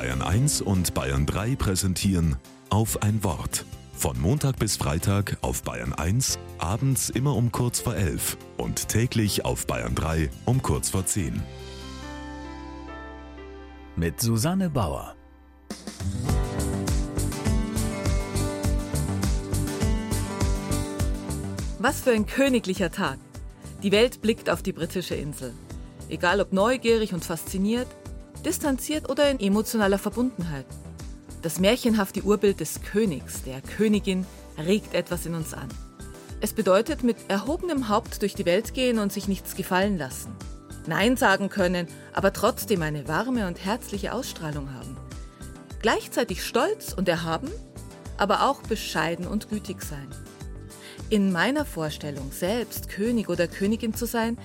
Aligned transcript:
Bayern 0.00 0.22
1 0.22 0.62
und 0.62 0.94
Bayern 0.94 1.26
3 1.26 1.56
präsentieren 1.56 2.36
auf 2.70 3.02
ein 3.02 3.22
Wort. 3.22 3.66
Von 3.92 4.18
Montag 4.18 4.58
bis 4.58 4.78
Freitag 4.78 5.36
auf 5.42 5.62
Bayern 5.62 5.92
1, 5.92 6.38
abends 6.56 7.10
immer 7.10 7.36
um 7.36 7.52
kurz 7.52 7.80
vor 7.80 7.94
11 7.94 8.38
und 8.56 8.88
täglich 8.88 9.44
auf 9.44 9.66
Bayern 9.66 9.94
3 9.94 10.30
um 10.46 10.62
kurz 10.62 10.88
vor 10.88 11.04
10. 11.04 11.42
Mit 13.94 14.22
Susanne 14.22 14.70
Bauer. 14.70 15.14
Was 21.78 22.00
für 22.00 22.12
ein 22.12 22.24
königlicher 22.24 22.90
Tag. 22.90 23.18
Die 23.82 23.92
Welt 23.92 24.22
blickt 24.22 24.48
auf 24.48 24.62
die 24.62 24.72
britische 24.72 25.16
Insel. 25.16 25.52
Egal 26.08 26.40
ob 26.40 26.54
neugierig 26.54 27.12
und 27.12 27.22
fasziniert, 27.22 27.86
distanziert 28.40 29.08
oder 29.08 29.30
in 29.30 29.40
emotionaler 29.40 29.98
Verbundenheit. 29.98 30.66
Das 31.42 31.58
märchenhafte 31.58 32.22
Urbild 32.22 32.60
des 32.60 32.82
Königs, 32.82 33.42
der 33.42 33.60
Königin, 33.60 34.26
regt 34.58 34.94
etwas 34.94 35.26
in 35.26 35.34
uns 35.34 35.54
an. 35.54 35.68
Es 36.42 36.52
bedeutet 36.52 37.02
mit 37.02 37.16
erhobenem 37.28 37.88
Haupt 37.88 38.22
durch 38.22 38.34
die 38.34 38.46
Welt 38.46 38.74
gehen 38.74 38.98
und 38.98 39.12
sich 39.12 39.28
nichts 39.28 39.56
gefallen 39.56 39.98
lassen. 39.98 40.32
Nein 40.86 41.16
sagen 41.16 41.50
können, 41.50 41.86
aber 42.12 42.32
trotzdem 42.32 42.82
eine 42.82 43.06
warme 43.06 43.46
und 43.46 43.64
herzliche 43.64 44.12
Ausstrahlung 44.12 44.72
haben. 44.72 44.96
Gleichzeitig 45.82 46.44
stolz 46.44 46.92
und 46.92 47.08
erhaben, 47.08 47.50
aber 48.16 48.48
auch 48.48 48.62
bescheiden 48.62 49.26
und 49.26 49.48
gütig 49.48 49.82
sein. 49.82 50.08
In 51.10 51.32
meiner 51.32 51.64
Vorstellung, 51.64 52.30
selbst 52.32 52.88
König 52.88 53.28
oder 53.28 53.48
Königin 53.48 53.94
zu 53.94 54.06
sein, 54.06 54.38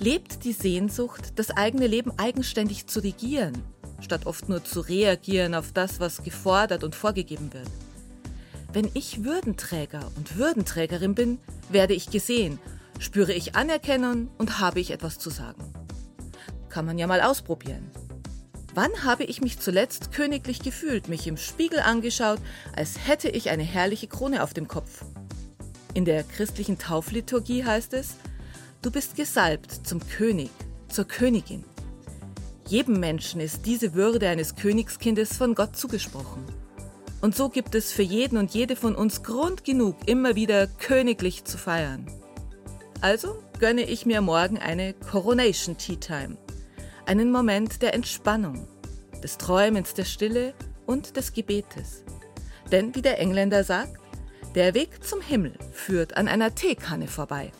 lebt 0.00 0.44
die 0.44 0.52
Sehnsucht, 0.52 1.34
das 1.36 1.50
eigene 1.50 1.86
Leben 1.86 2.12
eigenständig 2.16 2.86
zu 2.86 3.00
regieren, 3.00 3.62
statt 4.00 4.26
oft 4.26 4.48
nur 4.48 4.64
zu 4.64 4.80
reagieren 4.80 5.54
auf 5.54 5.72
das, 5.72 6.00
was 6.00 6.24
gefordert 6.24 6.82
und 6.82 6.94
vorgegeben 6.94 7.52
wird. 7.52 7.68
Wenn 8.72 8.90
ich 8.94 9.24
Würdenträger 9.24 10.10
und 10.16 10.38
Würdenträgerin 10.38 11.14
bin, 11.14 11.38
werde 11.68 11.92
ich 11.92 12.10
gesehen, 12.10 12.58
spüre 12.98 13.34
ich 13.34 13.56
Anerkennung 13.56 14.30
und 14.38 14.58
habe 14.58 14.80
ich 14.80 14.90
etwas 14.90 15.18
zu 15.18 15.28
sagen. 15.28 15.72
Kann 16.70 16.86
man 16.86 16.98
ja 16.98 17.06
mal 17.06 17.20
ausprobieren. 17.20 17.90
Wann 18.74 19.04
habe 19.04 19.24
ich 19.24 19.42
mich 19.42 19.58
zuletzt 19.58 20.12
königlich 20.12 20.60
gefühlt, 20.60 21.08
mich 21.08 21.26
im 21.26 21.36
Spiegel 21.36 21.80
angeschaut, 21.80 22.38
als 22.74 23.06
hätte 23.06 23.28
ich 23.28 23.50
eine 23.50 23.64
herrliche 23.64 24.06
Krone 24.06 24.42
auf 24.42 24.54
dem 24.54 24.68
Kopf? 24.68 25.04
In 25.92 26.04
der 26.04 26.22
christlichen 26.22 26.78
Taufliturgie 26.78 27.64
heißt 27.64 27.92
es, 27.94 28.14
du 28.82 28.90
bist 28.90 29.16
gesalbt 29.16 29.86
zum 29.86 30.00
König, 30.08 30.50
zur 30.88 31.04
Königin. 31.04 31.64
Jedem 32.66 33.00
Menschen 33.00 33.40
ist 33.40 33.66
diese 33.66 33.94
Würde 33.94 34.28
eines 34.28 34.56
Königskindes 34.56 35.36
von 35.36 35.54
Gott 35.54 35.76
zugesprochen. 35.76 36.44
Und 37.20 37.36
so 37.36 37.50
gibt 37.50 37.74
es 37.74 37.92
für 37.92 38.02
jeden 38.02 38.38
und 38.38 38.54
jede 38.54 38.76
von 38.76 38.94
uns 38.94 39.22
Grund 39.22 39.64
genug, 39.64 39.96
immer 40.06 40.34
wieder 40.34 40.66
königlich 40.66 41.44
zu 41.44 41.58
feiern. 41.58 42.06
Also 43.02 43.42
gönne 43.58 43.82
ich 43.82 44.06
mir 44.06 44.22
morgen 44.22 44.58
eine 44.58 44.94
Coronation 44.94 45.76
Tea 45.76 45.96
Time. 45.96 46.38
Einen 47.04 47.30
Moment 47.30 47.82
der 47.82 47.92
Entspannung, 47.92 48.66
des 49.22 49.36
Träumens 49.36 49.92
der 49.92 50.04
Stille 50.04 50.54
und 50.86 51.16
des 51.16 51.32
Gebetes. 51.32 52.04
Denn 52.72 52.94
wie 52.94 53.02
der 53.02 53.18
Engländer 53.18 53.64
sagt, 53.64 53.98
der 54.54 54.74
Weg 54.74 55.04
zum 55.04 55.20
Himmel 55.20 55.52
führt 55.72 56.16
an 56.16 56.28
einer 56.28 56.54
Teekanne 56.54 57.08
vorbei. 57.08 57.52